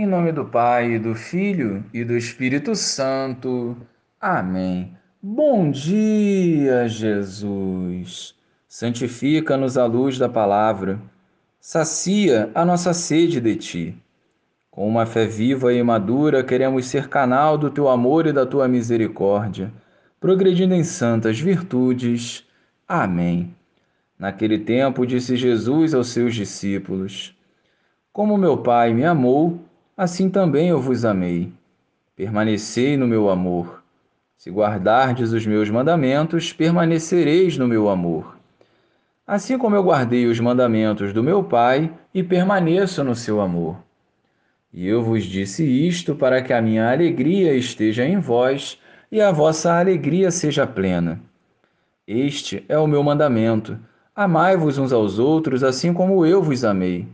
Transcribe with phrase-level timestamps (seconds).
[0.00, 3.76] Em nome do Pai, do Filho e do Espírito Santo.
[4.18, 4.96] Amém.
[5.22, 8.34] Bom dia, Jesus.
[8.66, 10.98] Santifica-nos à luz da palavra.
[11.60, 14.02] Sacia a nossa sede de ti.
[14.70, 18.66] Com uma fé viva e madura, queremos ser canal do teu amor e da tua
[18.66, 19.70] misericórdia,
[20.18, 22.42] progredindo em santas virtudes.
[22.88, 23.54] Amém.
[24.18, 27.36] Naquele tempo, disse Jesus aos seus discípulos:
[28.10, 29.68] Como meu Pai me amou,
[30.00, 31.52] assim também eu vos amei.
[32.16, 33.82] Permanecei no meu amor.
[34.38, 38.38] Se guardardes os meus mandamentos, permanecereis no meu amor.
[39.26, 43.76] Assim como eu guardei os mandamentos do meu Pai e permaneço no seu amor.
[44.72, 48.78] E eu vos disse isto para que a minha alegria esteja em vós
[49.12, 51.20] e a vossa alegria seja plena.
[52.06, 53.78] Este é o meu mandamento
[54.14, 57.06] Amai-vos uns aos outros, assim como eu vos amei.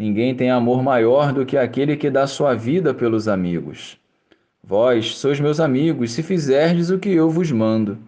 [0.00, 3.98] Ninguém tem amor maior do que aquele que dá sua vida pelos amigos.
[4.64, 7.98] Vós sois meus amigos, se fizerdes o que eu vos mando.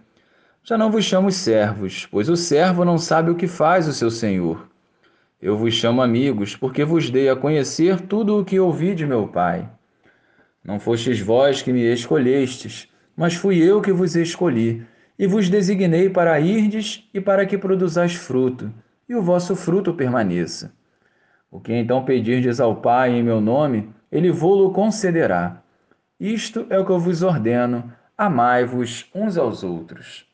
[0.64, 4.11] Já não vos chamo servos, pois o servo não sabe o que faz o seu
[4.11, 4.67] senhor.
[5.39, 9.28] Eu vos chamo amigos, porque vos dei a conhecer tudo o que ouvi de meu
[9.28, 9.69] Pai.
[10.64, 14.83] Não fostes vós que me escolhestes, mas fui eu que vos escolhi
[15.19, 18.72] e vos designei para irdes e para que produzais fruto,
[19.06, 20.72] e o vosso fruto permaneça.
[21.53, 25.62] O que então pedirdes ao Pai em meu nome, ele vô-lo concederá.
[26.19, 30.27] Isto é o que eu vos ordeno: amai-vos uns aos outros.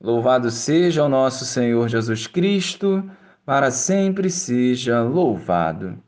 [0.00, 3.08] Louvado seja o nosso Senhor Jesus Cristo,
[3.44, 6.02] para sempre seja louvado.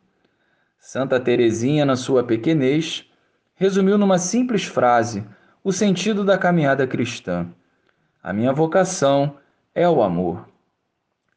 [0.81, 3.09] Santa Teresinha, na sua pequenez,
[3.55, 5.25] resumiu numa simples frase
[5.63, 7.47] o sentido da caminhada cristã.
[8.21, 9.37] A minha vocação
[9.73, 10.49] é o amor.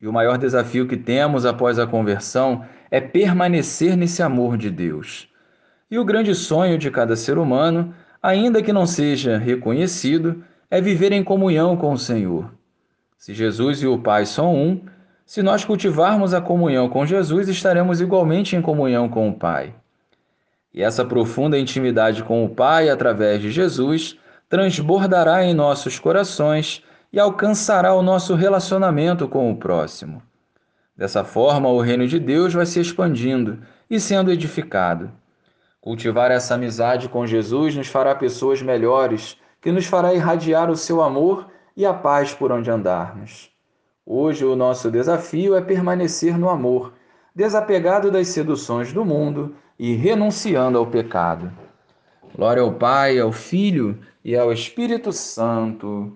[0.01, 5.29] E o maior desafio que temos após a conversão é permanecer nesse amor de Deus.
[5.89, 11.11] E o grande sonho de cada ser humano, ainda que não seja reconhecido, é viver
[11.11, 12.51] em comunhão com o Senhor.
[13.17, 14.81] Se Jesus e o Pai são um,
[15.23, 19.75] se nós cultivarmos a comunhão com Jesus, estaremos igualmente em comunhão com o Pai.
[20.73, 24.17] E essa profunda intimidade com o Pai através de Jesus
[24.49, 30.21] transbordará em nossos corações e alcançará o nosso relacionamento com o próximo.
[30.95, 35.11] Dessa forma, o reino de Deus vai se expandindo e sendo edificado.
[35.81, 41.01] Cultivar essa amizade com Jesus nos fará pessoas melhores, que nos fará irradiar o seu
[41.01, 43.49] amor e a paz por onde andarmos.
[44.05, 46.93] Hoje, o nosso desafio é permanecer no amor,
[47.35, 51.51] desapegado das seduções do mundo e renunciando ao pecado.
[52.35, 56.15] Glória ao Pai, ao Filho e ao Espírito Santo,